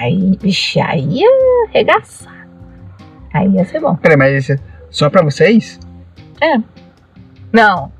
[0.00, 1.28] Aí, vixe, aí ia
[1.68, 2.48] arregaçar.
[3.32, 3.96] Aí ia ser bom.
[3.96, 4.56] Peraí, mas é
[4.90, 5.78] só pra vocês?
[7.52, 7.92] Não.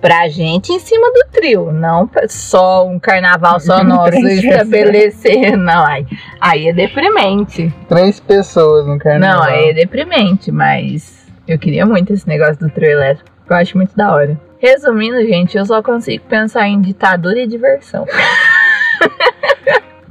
[0.00, 5.56] Pra gente em cima do trio, não só um carnaval só nosso estabelecer.
[5.58, 6.06] Não, aí,
[6.40, 7.74] aí é deprimente.
[7.88, 9.42] Três pessoas no Não, carnaval.
[9.42, 13.28] aí é deprimente, mas eu queria muito esse negócio do trio elétrico.
[13.50, 14.40] Eu acho muito da hora.
[14.58, 18.04] Resumindo, gente, eu só consigo pensar em ditadura e diversão.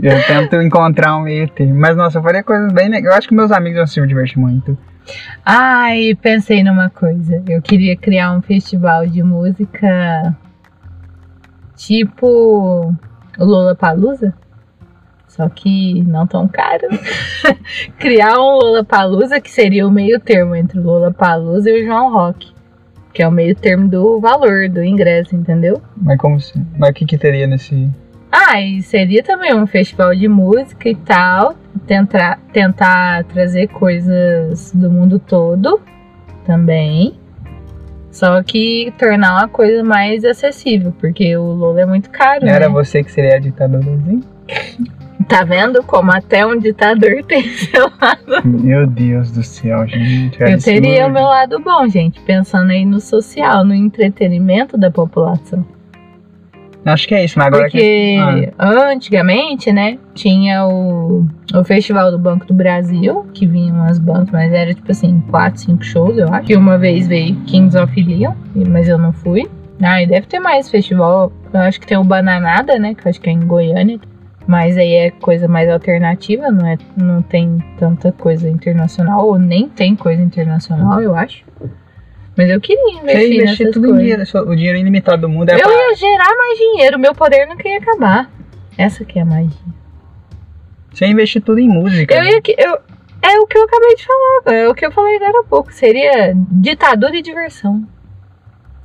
[0.01, 1.73] Eu tento encontrar um meio termo.
[1.73, 3.05] Mas, nossa, eu faria coisas bem legais.
[3.05, 4.77] Eu acho que meus amigos vão se divertir muito.
[5.43, 7.41] Ai, pensei numa coisa.
[7.47, 10.36] Eu queria criar um festival de música
[11.75, 12.93] tipo
[13.39, 14.33] o Lollapalooza.
[15.27, 16.88] Só que não tão caro.
[17.97, 22.57] criar um Lollapalooza que seria o meio termo entre o Lollapalooza e o João Rock.
[23.17, 25.82] Que é o meio termo do valor do ingresso, entendeu?
[25.99, 26.53] Mas como se...
[26.77, 27.89] Mas o que que teria nesse...
[28.32, 31.56] Ah, e seria também um festival de música e tal.
[31.88, 35.82] Tentar, tentar trazer coisas do mundo todo
[36.45, 37.15] também.
[38.12, 42.45] Só que tornar uma coisa mais acessível, porque o Lola é muito caro.
[42.45, 42.71] Era né?
[42.71, 44.21] você que seria a ditadurazinha?
[45.27, 48.47] Tá vendo como até um ditador tem seu lado?
[48.47, 50.39] Meu Deus do céu, gente.
[50.39, 50.63] Eu absurdo.
[50.63, 55.65] teria o meu lado bom, gente, pensando aí no social, no entretenimento da população.
[56.86, 58.49] Acho que é isso, mas agora Porque que.
[58.58, 64.53] antigamente, né, tinha o, o Festival do Banco do Brasil, que vinham as bancas, mas
[64.53, 66.49] era tipo assim, quatro, cinco shows, eu acho.
[66.49, 68.34] E uma vez veio Kings of Leon,
[68.69, 69.49] mas eu não fui.
[69.82, 71.32] Ah, e deve ter mais festival.
[71.53, 73.99] Eu acho que tem o Bananada, né, que eu acho que é em Goiânia.
[74.47, 79.67] Mas aí é coisa mais alternativa, não, é, não tem tanta coisa internacional, ou nem
[79.67, 81.43] tem coisa internacional, eu acho.
[82.38, 83.99] Mas eu queria investir, investir nessas tudo em coisas.
[84.03, 84.25] dinheiro.
[84.25, 87.45] só- O dinheiro ilimitado do mundo é Eu pra- ia gerar mais dinheiro, meu poder
[87.47, 88.31] nunca ia acabar.
[88.77, 89.49] Essa que é a magia.
[90.93, 92.15] Você ia investir tudo em música.
[92.15, 92.55] Eu ia que.
[92.57, 92.77] Eu,
[93.23, 95.73] é o que eu acabei de falar, é o que eu falei agora há pouco.
[95.73, 97.83] Seria ditadura e diversão.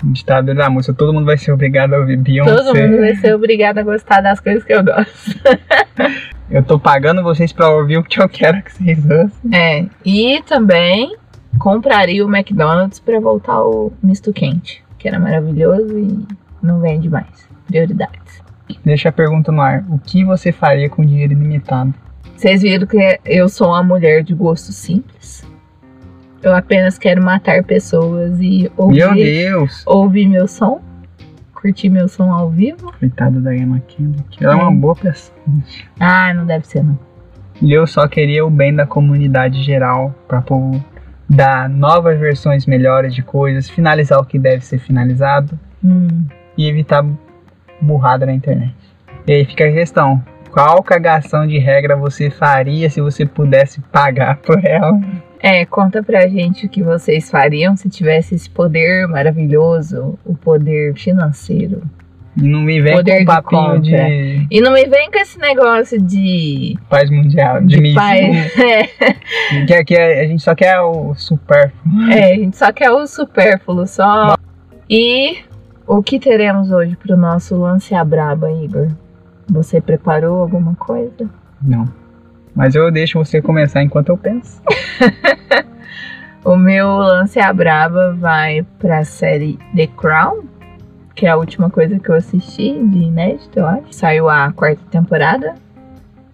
[0.03, 0.93] Ditador da música.
[0.93, 2.55] Todo mundo vai ser obrigado a ouvir Beyoncé.
[2.55, 5.39] Todo mundo vai ser obrigado a gostar das coisas que eu gosto.
[6.51, 9.51] Eu tô pagando vocês pra ouvir o que eu quero que vocês ouçam.
[9.55, 9.87] É.
[10.05, 11.17] E também
[11.59, 16.27] compraria o McDonald's pra voltar o misto quente, que era maravilhoso e
[16.63, 17.49] não vende mais.
[17.67, 18.43] Prioridades.
[18.85, 19.83] Deixa a pergunta no ar.
[19.89, 21.95] O que você faria com dinheiro ilimitado?
[22.37, 25.43] Vocês viram que eu sou uma mulher de gosto simples.
[26.43, 29.15] Eu apenas quero matar pessoas e Meu ouvir,
[29.49, 29.85] Deus!
[29.87, 30.81] ouvir meu som,
[31.55, 32.93] curtir meu som ao vivo.
[32.99, 34.43] Coitada da Emma Kendrick.
[34.45, 34.75] Ela é uma É.
[34.75, 35.37] boa pessoa.
[36.01, 36.99] Ah, não deve ser não.
[37.61, 40.85] E eu só queria o bem da comunidade geral pra povo
[41.31, 46.25] dar novas versões melhores de coisas, finalizar o que deve ser finalizado Hum.
[46.59, 47.05] e evitar
[47.81, 48.75] burrada na internet.
[49.29, 54.39] E aí fica a questão: qual cagação de regra você faria se você pudesse pagar
[54.45, 55.01] por ela?
[55.43, 60.95] É, conta pra gente o que vocês fariam se tivesse esse poder maravilhoso, o poder
[60.95, 61.83] financeiro.
[62.37, 63.81] E não me vem Poder com de papinho compra.
[63.81, 66.79] de E não me vem com esse negócio de.
[66.89, 68.53] paz mundial, de, de paz.
[68.57, 72.11] É, Que, que a gente só quer o supérfluo.
[72.11, 74.35] é, a gente só quer o supérfluo, só.
[74.89, 75.39] E
[75.87, 78.89] o que teremos hoje pro nosso lance a braba, Igor?
[79.51, 81.29] Você preparou alguma coisa?
[81.61, 81.85] Não.
[82.55, 84.61] Mas eu deixo você começar enquanto eu penso.
[86.45, 90.43] O meu lance a braba vai pra série The Crown,
[91.15, 93.93] que é a última coisa que eu assisti de inédito, eu acho.
[93.93, 95.55] Saiu a quarta temporada.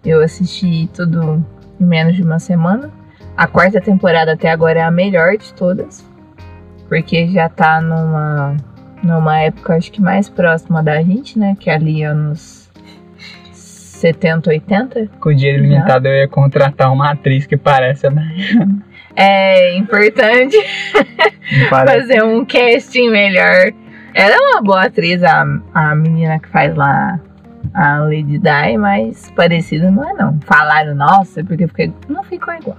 [0.03, 1.45] Eu assisti tudo
[1.79, 2.89] em menos de uma semana.
[3.37, 6.03] A quarta temporada até agora é a melhor de todas,
[6.87, 8.57] porque já tá numa,
[9.03, 11.55] numa época acho que mais próxima da gente, né?
[11.59, 12.58] Que é ali anos
[13.99, 15.09] 70, 80.
[15.19, 18.83] Com o dinheiro limitado eu ia contratar uma atriz que parece a Diana.
[19.15, 20.55] É importante
[21.69, 23.73] fazer um casting melhor.
[24.13, 27.19] Ela é uma boa atriz, a, a menina que faz lá
[27.73, 30.39] a Lady Di, mas parecida não é não.
[30.45, 32.77] Falaram, nossa, porque, porque não ficou igual.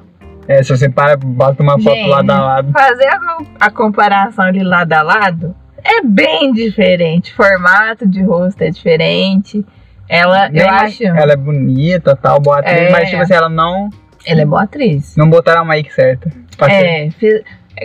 [0.49, 2.09] É, se você para, bota uma foto Gente.
[2.09, 2.73] lado a lado.
[2.73, 3.21] Fazer a,
[3.61, 5.55] a comparação ali lado a lado
[5.85, 7.35] é bem diferente.
[7.35, 9.65] Formato de rosto é diferente.
[10.13, 12.91] Ela, eu Nem mais- acho, Ela é bonita, tal, boa atriz, É.
[12.91, 13.89] mas tipo assim, ela não,
[14.27, 15.15] ela é boa atriz.
[15.17, 16.29] não botaram a make certa.
[16.69, 17.43] É, fiz-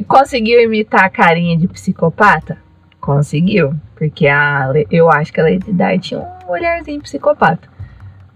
[0.07, 2.57] conseguiu imitar a carinha de psicopata?
[2.99, 3.75] Conseguiu.
[3.95, 7.69] Porque a, eu acho que a Lady Di tinha um olharzinho psicopata.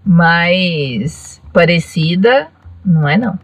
[0.06, 2.46] Mas parecida,
[2.84, 3.38] não é não.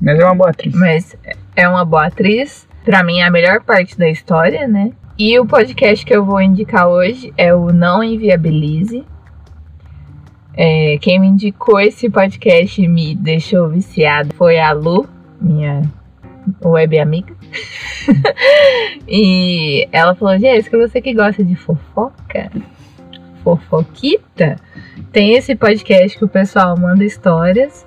[0.00, 0.74] Mas é uma boa atriz.
[0.74, 1.16] Mas
[1.54, 2.68] é uma boa atriz.
[2.84, 4.90] Pra mim é a melhor parte da história, né?
[5.16, 9.04] E o podcast que eu vou indicar hoje é o Não Inviabilize.
[10.54, 15.08] É, quem me indicou esse podcast e me deixou viciado foi a Lu,
[15.40, 15.82] minha
[16.62, 17.34] web amiga.
[19.08, 22.50] e ela falou: Jéssica, você que gosta de fofoca,
[23.42, 24.56] fofoquita,
[25.10, 27.86] tem esse podcast que o pessoal manda histórias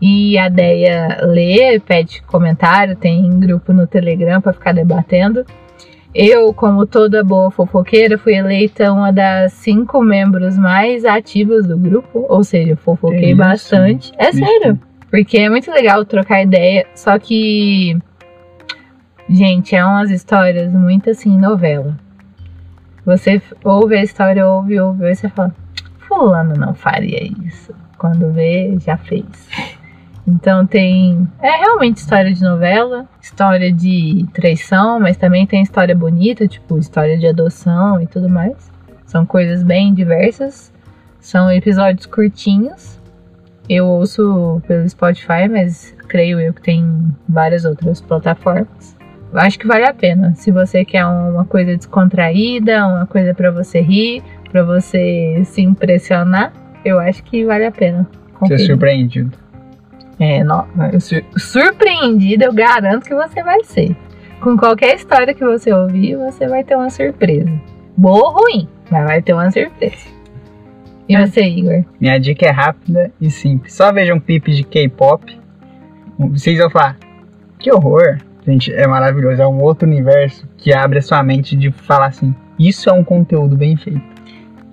[0.00, 5.44] e a Deia lê, pede comentário, tem grupo no Telegram pra ficar debatendo.
[6.14, 12.26] Eu, como toda boa fofoqueira, fui eleita uma das cinco membros mais ativos do grupo,
[12.28, 13.36] ou seja, fofoquei Que isso?
[13.36, 14.12] bastante.
[14.18, 17.96] É sério, porque é muito legal trocar ideia, só que,
[19.28, 21.96] gente, é umas histórias muito assim, novela.
[23.06, 25.54] Você ouve a história, ouve, ouve, aí você fala,
[26.08, 27.72] fulano não faria isso.
[27.96, 29.24] Quando vê, já fez.
[30.30, 31.28] Então tem.
[31.40, 37.18] É realmente história de novela, história de traição, mas também tem história bonita, tipo história
[37.18, 38.70] de adoção e tudo mais.
[39.06, 40.72] São coisas bem diversas.
[41.18, 42.98] São episódios curtinhos.
[43.68, 48.96] Eu ouço pelo Spotify, mas creio eu que tem várias outras plataformas.
[49.32, 50.34] Eu acho que vale a pena.
[50.34, 56.52] Se você quer uma coisa descontraída, uma coisa pra você rir, pra você se impressionar,
[56.84, 58.08] eu acho que vale a pena.
[58.10, 58.66] Ser conferir.
[58.66, 59.49] surpreendido.
[60.20, 60.66] É, não,
[61.00, 63.96] sur- surpreendida, eu garanto que você vai ser.
[64.40, 67.50] Com qualquer história que você ouvir, você vai ter uma surpresa.
[67.96, 70.08] Boa ou ruim, mas vai ter uma surpresa.
[71.08, 71.26] E É.
[71.26, 71.84] você, Igor?
[72.00, 73.72] Minha dica é rápida e simples.
[73.74, 75.38] Só vejam clipes de K-pop.
[76.18, 76.96] Vocês vão falar,
[77.58, 78.18] que horror.
[78.46, 79.40] Gente, é maravilhoso.
[79.42, 83.02] É um outro universo que abre a sua mente de falar assim, isso é um
[83.04, 84.00] conteúdo bem feito.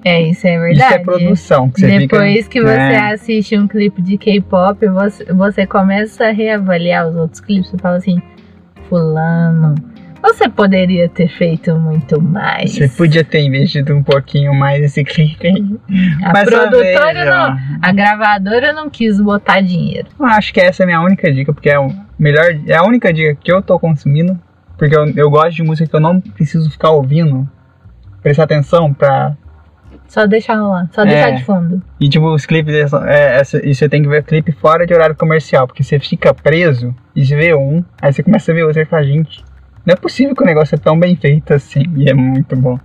[0.07, 0.93] É, isso é Isso verdade.
[0.93, 1.69] é produção.
[1.69, 3.13] Que você Depois fica, que você É.
[3.13, 7.69] assiste um clipe de K-pop, você, você começa a reavaliar os outros clipes.
[7.69, 8.21] Você fala assim,
[8.89, 9.75] fulano,
[10.21, 12.71] você poderia ter feito muito mais.
[12.73, 15.75] Você podia ter investido um pouquinho mais nesse clipe aí.
[16.23, 20.07] A Mas produtora não, a gravadora não quis botar dinheiro.
[20.19, 22.83] Eu acho que essa é a minha única dica, porque é, o melhor, é a
[22.83, 24.37] única dica que eu tô consumindo.
[24.77, 27.49] Porque eu, eu gosto de música que eu não preciso ficar ouvindo,
[28.21, 29.35] prestar atenção pra.
[30.07, 31.05] Só deixar lá, só É.
[31.05, 31.81] deixar de fundo.
[31.99, 32.73] E tipo, os clipes,
[33.05, 36.33] é, essa- e você tem que ver clipe fora de horário comercial, porque você fica
[36.33, 39.43] preso e você vê um, aí você começa a ver outro e fala, gente,
[39.85, 42.79] não é possível que o negócio é tão bem feito assim, e é muito bom.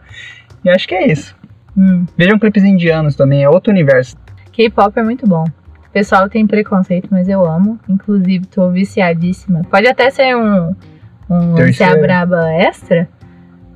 [0.65, 1.35] E acho que é isso.
[1.77, 2.05] Hum.
[2.19, 4.17] Vejam clipes indianos também, é outro universo.
[4.53, 5.45] K-pop é muito bom.
[5.45, 7.79] O pessoal tem preconceito, mas eu amo.
[7.89, 9.63] Inclusive, tô viciadíssima.
[9.71, 10.75] Pode até ser um,
[11.31, 11.95] um Se Terceiro.
[11.95, 13.09] a Braba extra,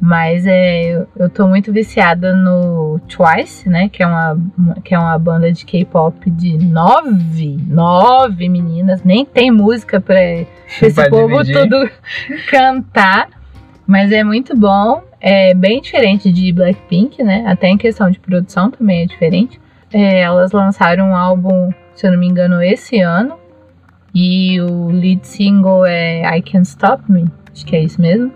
[0.00, 3.88] mas é, eu, eu tô muito viciada no Twice, né?
[3.88, 9.02] Que é uma, uma- que é uma banda de K-pop de nove, nove meninas.
[9.02, 10.14] Nem tem música pra,
[10.78, 11.90] pra esse povo tudo
[12.50, 13.28] cantar.
[13.86, 15.02] Mas é muito bom.
[15.20, 17.44] É bem diferente de Blackpink, né?
[17.46, 19.60] Até em questão de produção também é diferente.
[19.92, 23.36] É, elas lançaram um álbum, se eu não me engano, esse ano.
[24.14, 27.26] E o lead single é I Can't Stop Me.
[27.52, 28.32] Acho que é isso mesmo.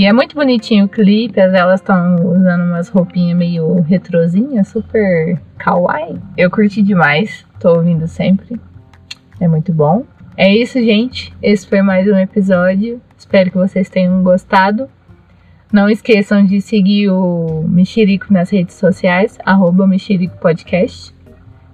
[0.00, 5.38] E é muito bonitinho o clipe, as- elas estão usando umas roupinhas meio retrozinhas, super
[5.58, 6.18] kawaii.
[6.38, 8.58] Eu curti demais, tô ouvindo sempre.
[9.38, 10.06] É muito bom.
[10.38, 11.34] É isso, gente.
[11.42, 12.98] Esse foi mais um episódio.
[13.18, 14.88] Espero que vocês tenham gostado.
[15.70, 21.14] Não esqueçam de seguir o Mexerico nas redes sociais, arroba Mexerico Podcast.